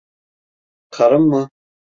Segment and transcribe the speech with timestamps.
[0.89, 1.49] Karım mı?